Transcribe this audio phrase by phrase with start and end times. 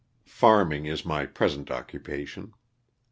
[0.25, 2.53] Farming is my present occupation.